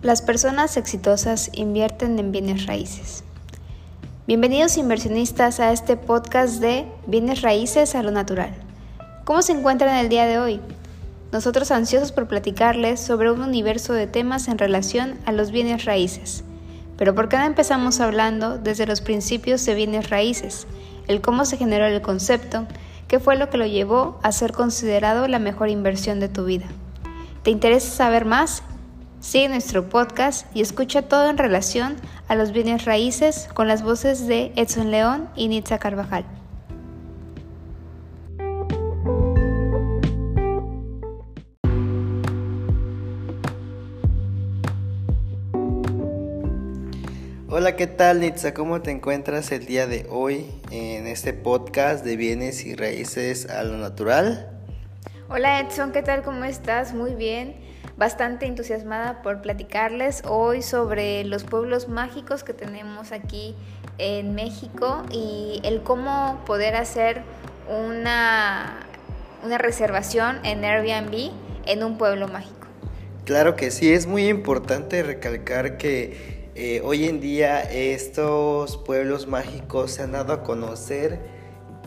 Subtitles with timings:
[0.00, 3.24] Las personas exitosas invierten en bienes raíces.
[4.28, 8.54] Bienvenidos inversionistas a este podcast de Bienes raíces a lo natural.
[9.24, 10.60] ¿Cómo se encuentran el día de hoy?
[11.32, 16.44] Nosotros ansiosos por platicarles sobre un universo de temas en relación a los bienes raíces.
[16.96, 20.68] Pero ¿por qué no empezamos hablando desde los principios de bienes raíces?
[21.08, 22.68] El cómo se generó el concepto,
[23.08, 26.66] qué fue lo que lo llevó a ser considerado la mejor inversión de tu vida.
[27.42, 28.62] ¿Te interesa saber más?
[29.20, 31.96] Sigue nuestro podcast y escucha todo en relación
[32.28, 36.24] a los bienes raíces con las voces de Edson León y Nitza Carvajal.
[47.50, 48.54] Hola, ¿qué tal Nitza?
[48.54, 53.64] ¿Cómo te encuentras el día de hoy en este podcast de bienes y raíces a
[53.64, 54.60] lo natural?
[55.28, 56.22] Hola Edson, ¿qué tal?
[56.22, 56.94] ¿Cómo estás?
[56.94, 63.56] Muy bien bastante entusiasmada por platicarles hoy sobre los pueblos mágicos que tenemos aquí
[63.98, 67.22] en México y el cómo poder hacer
[67.68, 68.86] una,
[69.44, 71.32] una reservación en Airbnb
[71.66, 72.66] en un pueblo mágico.
[73.24, 79.92] Claro que sí, es muy importante recalcar que eh, hoy en día estos pueblos mágicos
[79.92, 81.20] se han dado a conocer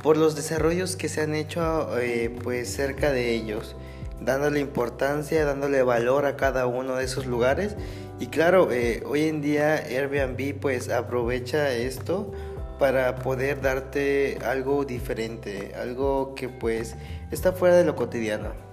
[0.03, 3.75] por los desarrollos que se han hecho eh, pues cerca de ellos
[4.21, 7.75] dándole importancia, dándole valor a cada uno de esos lugares.
[8.19, 12.31] Y claro, eh, hoy en día Airbnb pues aprovecha esto
[12.79, 16.95] para poder darte algo diferente, algo que pues
[17.31, 18.70] está fuera de lo cotidiano.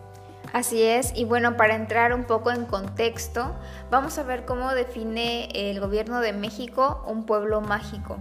[0.52, 3.54] Así es, y bueno, para entrar un poco en contexto,
[3.90, 8.16] vamos a ver cómo define el gobierno de México un pueblo mágico.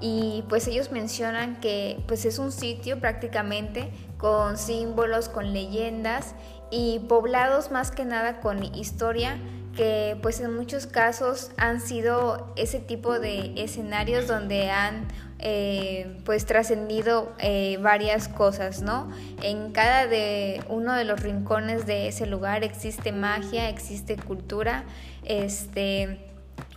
[0.00, 6.34] Y pues ellos mencionan que pues es un sitio prácticamente con símbolos, con leyendas
[6.70, 9.38] y poblados más que nada con historia
[9.76, 16.46] que pues en muchos casos han sido ese tipo de escenarios donde han eh, pues
[16.46, 19.10] trascendido eh, varias cosas, ¿no?
[19.42, 24.84] En cada de uno de los rincones de ese lugar existe magia, existe cultura,
[25.24, 26.20] este,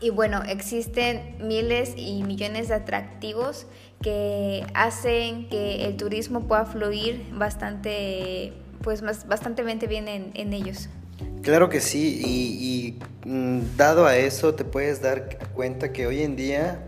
[0.02, 3.68] y bueno, existen miles y millones de atractivos
[4.02, 10.90] que hacen que el turismo pueda fluir bastante pues más, bastante bien en, ellos.
[11.42, 16.36] Claro que sí, y, mm, dado a eso te puedes dar cuenta que hoy en
[16.36, 16.88] día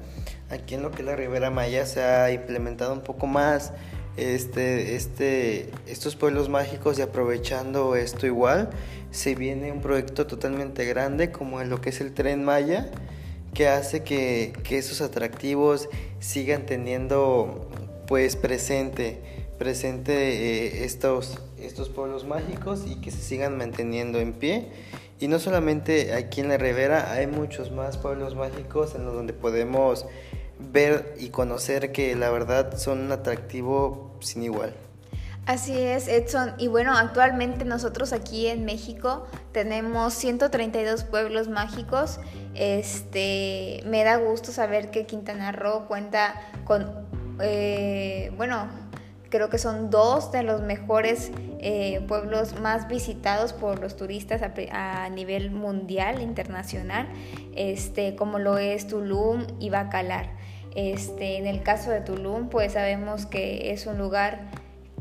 [0.49, 3.73] aquí en lo que es la Ribera Maya se ha implementado un poco más
[4.17, 8.69] este, este, estos pueblos mágicos y aprovechando esto igual,
[9.11, 12.89] se viene un proyecto totalmente grande como lo que es el tren Maya,
[13.53, 15.87] que hace que, que esos atractivos
[16.19, 17.69] sigan teniendo
[18.07, 19.21] pues presente
[19.57, 24.69] presente eh, estos, estos pueblos mágicos y que se sigan manteniendo en pie.
[25.19, 29.33] Y no solamente aquí en la Ribera, hay muchos más pueblos mágicos en los donde
[29.33, 30.05] podemos
[30.59, 34.73] ver y conocer que la verdad son un atractivo sin igual.
[35.47, 36.53] Así es, Edson.
[36.57, 42.19] Y bueno, actualmente nosotros aquí en México tenemos 132 pueblos mágicos.
[42.53, 46.35] Este, me da gusto saber que Quintana Roo cuenta
[46.65, 47.07] con,
[47.39, 48.67] eh, bueno,
[49.29, 55.09] Creo que son dos de los mejores eh, pueblos más visitados por los turistas a,
[55.09, 57.07] nivel mundial, internacional,
[57.55, 60.29] este, como lo es Tulum y Bacalar.
[60.75, 64.51] Este, en el caso de Tulum, pues sabemos que es un lugar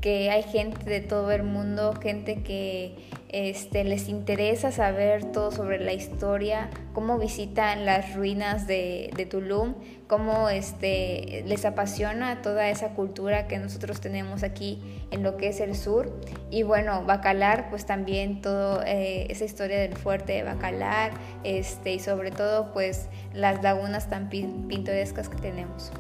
[0.01, 2.97] que hay gente de todo el mundo, gente que
[3.29, 9.75] este, les interesa saber todo sobre la historia, cómo visitan las ruinas de, Tulum,
[10.07, 15.61] cómo este, les apasiona toda esa cultura que nosotros tenemos aquí en lo que es
[15.61, 16.21] el sur.
[16.51, 21.13] Y bueno, Bacalar, pues también toda eh, esa historia del fuerte de Bacalar
[21.45, 25.91] este, y sobre todo pues las lagunas tan pintorescas que tenemos.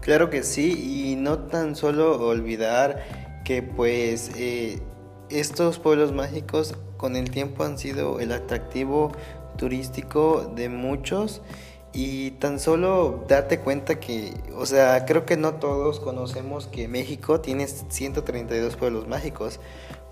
[0.00, 3.02] Claro que sí, y no tan solo olvidar
[3.44, 4.80] que pues eh,
[5.34, 9.10] estos pueblos mágicos con el tiempo han sido el atractivo
[9.56, 11.42] turístico de muchos
[11.92, 17.40] y tan solo darte cuenta que, o sea, creo que no todos conocemos que México
[17.40, 19.60] tiene 132 pueblos mágicos.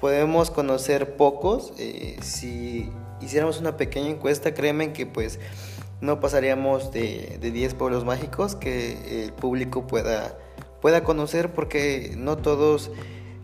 [0.01, 1.73] Podemos conocer pocos.
[1.79, 2.91] Eh, si
[3.21, 5.41] hiciéramos una pequeña encuesta, créeme que pues
[6.01, 10.37] no pasaríamos de, de 10 pueblos mágicos que el público pueda,
[10.81, 12.91] pueda conocer porque no todos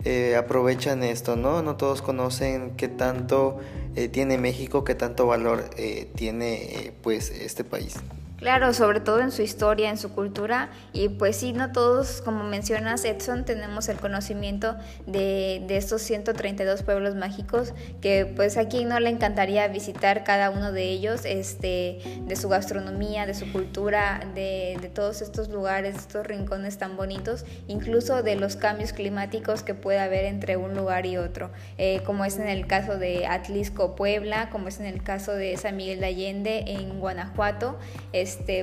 [0.05, 1.61] eh, aprovechan esto, ¿no?
[1.61, 3.59] No todos conocen qué tanto
[3.95, 7.95] eh, tiene México, qué tanto valor eh, tiene pues este país.
[8.39, 10.69] Claro, sobre todo en su historia, en su cultura.
[10.93, 16.83] Y pues sí, no todos, como mencionas, Edson, tenemos el conocimiento de, de estos 132
[16.83, 21.99] pueblos mágicos, que pues a quien no le encantaría visitar cada uno de ellos, este,
[22.25, 27.43] de su gastronomía, de su cultura, de, de todos estos lugares, estos rincones tan bonitos,
[27.67, 32.23] incluso de los cambios climáticos que puede haber entre un lugar y otro, eh, como
[32.23, 35.99] es en el caso de Atlisco, Puebla, como es en el caso de San Miguel
[35.99, 37.77] de Allende en Guanajuato.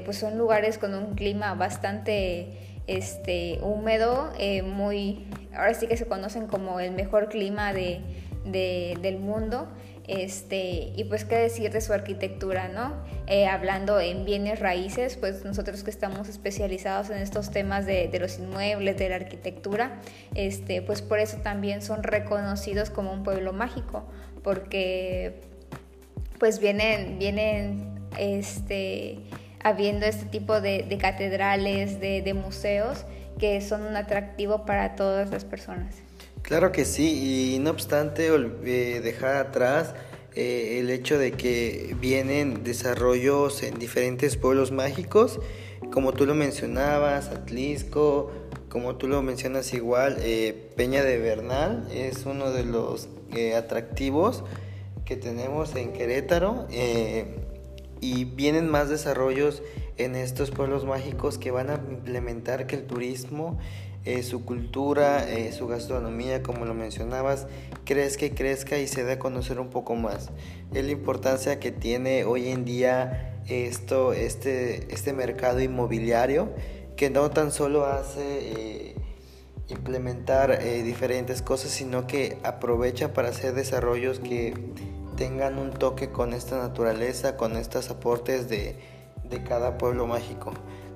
[0.05, 6.07] Pues son lugares con un clima bastante este, húmedo, eh, muy, ahora sí que se
[6.07, 8.01] conocen como el mejor clima de,
[8.45, 9.69] del mundo.
[10.09, 12.95] Este, y pues qué decir de su arquitectura, ¿no?
[13.27, 18.21] Eh, hablando en bienes raíces, pues nosotros que estamos especializados en estos temas de, de,
[18.21, 20.01] los inmuebles, de la arquitectura,
[20.37, 24.07] este, pues por eso también son reconocidos como un pueblo mágico,
[24.45, 25.41] porque
[26.39, 29.19] pues vienen, vienen, este,
[29.67, 33.05] habiendo este tipo de, catedrales, de, museos,
[33.37, 35.97] que son un atractivo para todas las personas.
[36.43, 39.97] Claro que sí, y no obstante eh, dejar atrás
[40.37, 45.41] eh, el hecho de que vienen desarrollos en diferentes pueblos mágicos,
[45.93, 48.31] como tú lo mencionabas, Atlisco,
[48.69, 53.09] como tú lo mencionas igual, eh, Peña de Bernal es uno de los
[53.57, 54.45] atractivos
[55.05, 56.69] que tenemos en Querétaro
[58.01, 59.63] y vienen más desarrollos
[59.97, 63.59] en estos pueblos mágicos que van a implementar que el turismo,
[64.05, 67.47] eh, su cultura, eh, su gastronomía, como lo mencionabas,
[67.85, 70.31] crezca y crezca y se dé a conocer un poco más.
[70.75, 76.51] Es la importancia que tiene hoy en día esto, este, este mercado inmobiliario
[76.97, 78.95] que no tan solo hace eh,
[79.69, 84.55] implementar diferentes cosas, sino que aprovecha para hacer desarrollos que
[85.17, 88.77] tengan un toque con esta naturaleza, con estos aportes de,
[89.49, 90.53] cada pueblo mágico.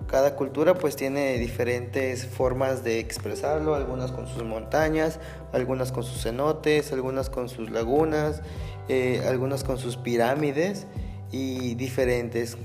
[0.06, 5.18] Cada cultura pues tiene diferentes formas de expresarlo, algunas con sus montañas,
[5.52, 8.42] algunas con sus cenotes, algunas con sus lagunas,
[8.88, 10.86] eh, algunas con sus pirámides
[11.32, 12.56] y diferentes.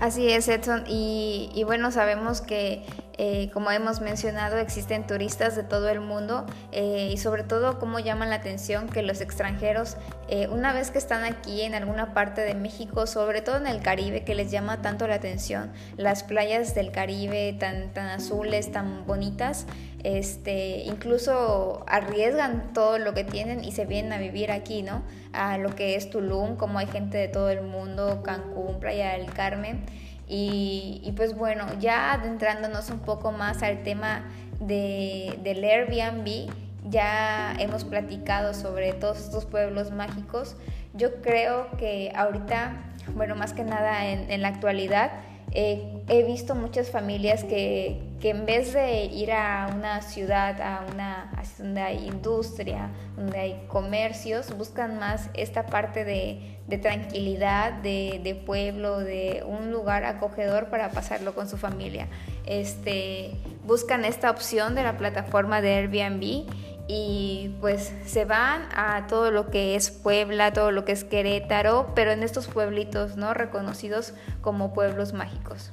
[0.00, 0.84] Así es, Edson.
[0.88, 2.84] y bueno, sabemos que
[3.18, 7.98] eh, como hemos mencionado, existen turistas de todo el mundo eh, y sobre todo cómo
[7.98, 9.96] llaman la atención que los extranjeros,
[10.28, 13.82] eh, una vez que están aquí en alguna parte de México, sobre todo en el
[13.82, 19.06] Caribe, que les llama tanto la atención, las playas del Caribe tan, tan azules, tan
[19.06, 19.66] bonitas,
[20.04, 25.02] este, incluso arriesgan todo lo que tienen y se vienen a vivir aquí, ¿no?
[25.32, 29.32] A lo que es Tulum, como hay gente de todo el mundo, Cancún, Playa del
[29.32, 29.84] Carmen.
[30.28, 34.24] Y, pues bueno, ya adentrándonos un poco más al tema
[34.60, 36.50] de, del Airbnb,
[36.84, 40.56] ya hemos platicado sobre todos estos pueblos mágicos.
[40.94, 45.12] Yo creo que ahorita, bueno, más que nada en, en la actualidad,
[45.54, 50.86] eh, he visto muchas familias que, que, en vez de ir a una ciudad, a
[50.90, 58.20] una donde hay industria, donde hay comercios, buscan más esta parte de, de tranquilidad, de,
[58.22, 62.08] de, pueblo, de un lugar acogedor para pasarlo con su familia.
[62.46, 63.32] Este,
[63.66, 66.46] buscan esta opción de la plataforma de Airbnb
[66.94, 71.90] y pues se van a todo lo que es Puebla, todo lo que es Querétaro,
[71.94, 73.32] pero en estos pueblitos, ¿no?
[73.32, 74.12] Reconocidos
[74.42, 75.72] como pueblos mágicos.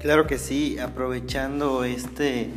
[0.00, 2.48] Claro que sí, aprovechando este,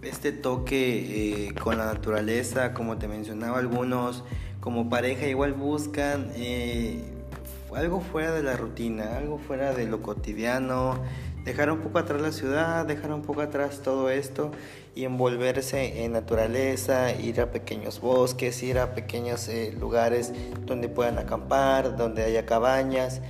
[0.00, 4.24] este toque eh, con la naturaleza, como te mencionaba algunos,
[4.60, 7.02] como pareja igual buscan eh,
[7.74, 11.02] algo fuera de la rutina, algo fuera de lo cotidiano,
[11.46, 14.50] dejar un poco atrás la ciudad, dejar un poco atrás todo esto
[14.96, 20.32] y envolverse en naturaleza, ir a pequeños bosques, ir a pequeños eh, lugares
[20.66, 23.22] donde puedan acampar, donde haya cabañas.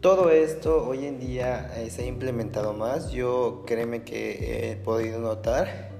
[0.00, 3.12] Todo esto hoy en día eh, se ha implementado más.
[3.12, 5.92] Yo créeme que he podido notar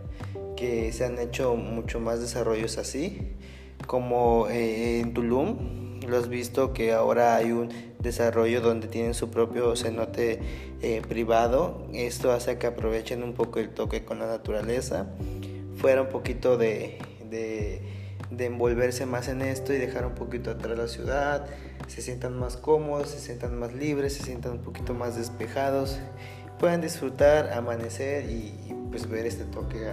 [0.57, 3.19] que se han hecho mucho más desarrollos así,
[3.87, 6.01] como eh, en Tulum.
[6.09, 7.69] Lo has visto que ahora hay un
[8.01, 10.41] desarrollo donde tienen su propio cenote
[10.85, 11.87] eh, privado.
[11.95, 15.07] Esto hace que aprovechen un poco el toque con la naturaleza,
[15.77, 16.99] fuera un poquito de,
[17.31, 17.81] de,
[18.45, 21.47] envolverse más en esto y dejar un poquito atrás la ciudad,
[21.87, 25.99] se sientan más cómodos, se sientan más libres, se sientan un poquito más despejados,
[26.59, 28.53] puedan disfrutar, amanecer y,
[28.91, 29.89] pues ver este toque.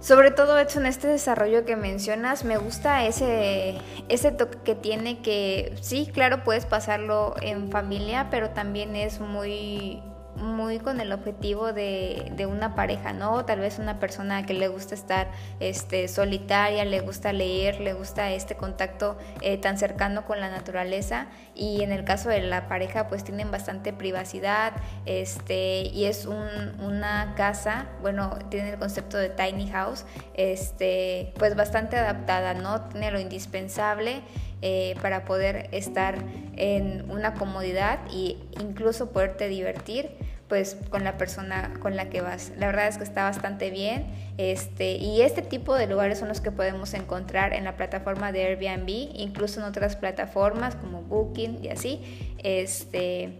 [0.00, 3.76] Sobre todo hecho en este desarrollo que mencionas, me gusta ese,
[4.08, 10.02] ese toque que tiene que, sí, claro, puedes pasarlo en familia, pero también es muy,
[10.36, 13.44] muy con el objetivo de, de, una pareja, ¿no?
[13.44, 18.30] Tal vez una persona que le gusta estar este, solitaria, le gusta leer, le gusta
[18.30, 23.08] este contacto eh, tan cercano con la naturaleza y en el caso de la pareja
[23.08, 24.72] pues tienen bastante privacidad
[25.06, 26.48] este, y es un,
[26.80, 32.82] una casa, bueno, tiene el concepto de tiny house, este, pues bastante adaptada, ¿no?
[32.88, 34.22] Tiene lo indispensable.
[34.62, 36.16] Eh, para poder estar
[36.56, 40.10] en una comodidad e incluso poderte divertir
[40.50, 42.52] pues con la persona con la que vas.
[42.58, 44.04] La verdad es que está bastante bien.
[44.36, 48.44] Este, y este tipo de lugares son los que podemos encontrar en la plataforma de
[48.46, 52.34] Airbnb, incluso en otras plataformas como Booking y así.
[52.42, 53.38] Este,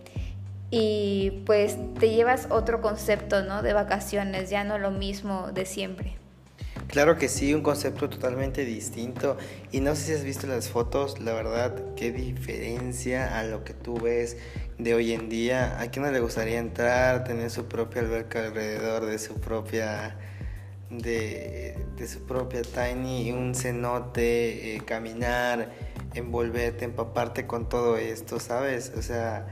[0.70, 3.62] y pues te llevas otro concepto, ¿no?
[3.62, 6.19] De vacaciones, ya no lo mismo de siempre.
[6.90, 9.37] Claro que sí, un concepto totalmente distinto.
[9.70, 13.75] Y no sé si has visto las fotos, la verdad, qué diferencia a lo que
[13.75, 14.37] tú ves
[14.76, 15.80] de hoy en día.
[15.80, 20.18] ¿A quién no le gustaría entrar, tener su propia alberca alrededor de su propia
[20.90, 21.76] de,
[22.09, 25.70] su propia tiny, un cenote, eh, caminar,
[26.14, 28.92] envolverte, empaparte con todo esto, ¿sabes?
[28.97, 29.47] O sea,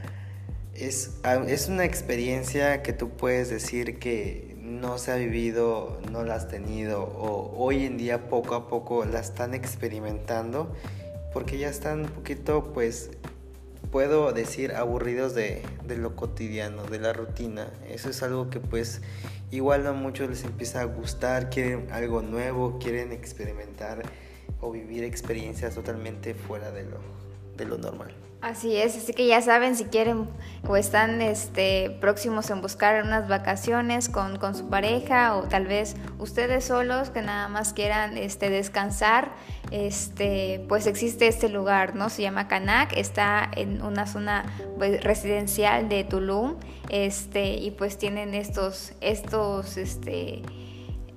[0.74, 1.12] es,
[1.46, 4.47] es una experiencia que tú puedes decir que
[4.80, 9.04] no se ha vivido, no la has tenido o hoy en día poco a poco
[9.04, 10.72] la están experimentando
[11.32, 13.10] porque ya están un poquito pues
[13.90, 17.68] puedo decir aburridos de, de, lo cotidiano, de la rutina.
[17.88, 19.00] Eso es algo que pues
[19.50, 24.02] igual a muchos les empieza a gustar, quieren algo nuevo, quieren experimentar
[24.60, 26.98] o vivir experiencias totalmente fuera de lo,
[27.56, 28.12] de lo normal.
[28.40, 30.28] Así es, así que ya saben si quieren
[30.68, 35.96] o están este, próximos en buscar unas vacaciones con, con, su pareja o tal vez
[36.20, 39.32] ustedes solos que nada más quieran este, descansar,
[39.72, 42.10] este, pues existe este lugar, ¿no?
[42.10, 44.44] Se llama Canac, está en una zona
[44.78, 46.54] pues, residencial de Tulum
[46.90, 50.42] este, y pues tienen estos, estos, este,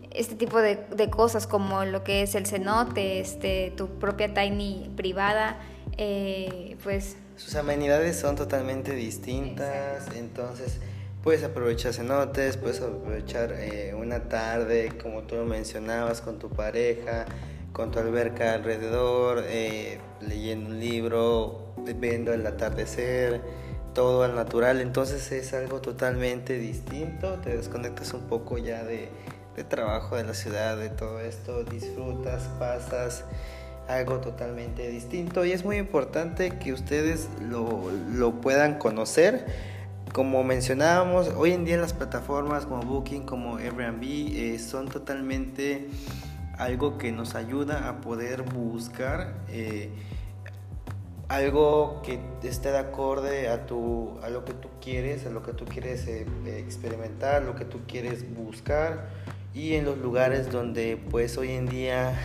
[0.10, 4.90] este tipo de, de cosas como lo que es el cenote, este, tu propia tiny
[4.96, 5.60] privada
[5.98, 7.18] eh, pues...
[7.36, 10.80] Sus amenidades son totalmente distintas, entonces
[11.24, 17.26] puedes aprovechar cenotes, puedes aprovechar eh, una tarde, como tú lo mencionabas, con tu pareja,
[17.74, 23.42] con tu alberca alrededor, eh, leyendo un libro, viendo el atardecer,
[23.94, 29.10] todo al natural, entonces es algo totalmente distinto, te desconectas un poco ya de,
[29.56, 33.26] de trabajo, de la ciudad, de todo esto, disfrutas, pasas
[33.88, 39.46] algo totalmente distinto y es muy importante que ustedes lo, puedan conocer.
[40.14, 45.88] Como mencionábamos, hoy en día las plataformas como Booking, como Airbnb, eh, son totalmente
[46.58, 49.90] algo que nos ayuda a poder buscar eh,
[51.30, 55.54] algo que esté de acorde a, tu, a lo que tú quieres, a lo que
[55.54, 56.26] tú quieres eh,
[56.58, 59.08] experimentar, lo que tú quieres buscar
[59.54, 62.20] y en los lugares donde pues hoy en día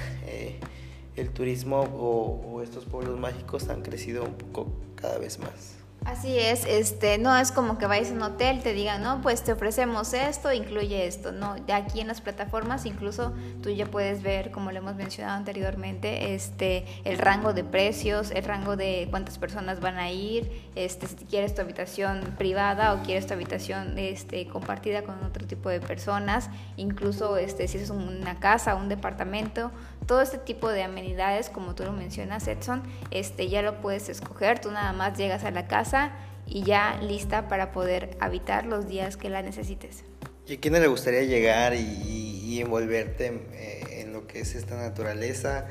[1.16, 5.76] el turismo o, estos pueblos mágicos han crecido un poco cada vez más.
[6.04, 9.42] Así es, este, no es como que vayas a un hotel, te digan, no, pues
[9.42, 14.52] te ofrecemos esto, incluye esto, no, aquí en las plataformas incluso tú ya puedes ver,
[14.52, 19.80] como lo hemos mencionado anteriormente, este, el rango de precios, el rango de cuántas personas
[19.80, 25.02] van a ir, este, si quieres tu habitación privada o quieres tu habitación este, compartida
[25.02, 29.72] con otro tipo de personas, incluso este, si es una casa, un departamento,
[30.06, 34.60] todo este tipo de amenidades, como tú lo mencionas, Edson, este, ya lo puedes escoger,
[34.60, 36.12] tú nada más llegas a la casa,
[36.46, 40.04] y ya lista para poder habitar los días que la necesites.
[40.46, 45.66] ¿Y a quién le gustaría llegar y, envolverte eh, en, lo que es esta naturaleza,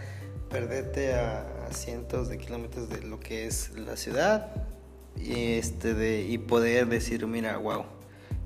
[0.51, 4.51] perderte a, cientos de kilómetros de lo que es la ciudad
[5.15, 7.85] y, este de, y poder decir, mira, wow,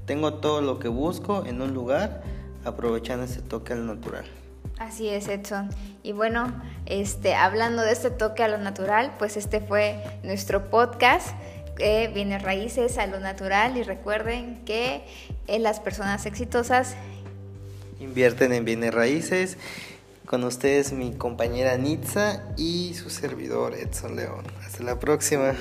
[0.05, 2.23] tengo todo lo que busco en un lugar
[2.63, 4.25] aprovechando ese toque al natural?
[4.79, 5.69] Así es, Edson.
[6.03, 6.53] Y bueno,
[6.85, 11.35] este, hablando de este toque a lo natural, pues este fue nuestro podcast
[11.79, 15.03] eh, bienes raíces a lo natural y recuerden que
[15.47, 16.95] eh, las personas exitosas
[17.99, 19.57] invierten en bienes raíces.
[20.25, 24.45] Con ustedes mi compañera Nitza y su servidor Edson León.
[24.63, 25.55] Hasta la próxima.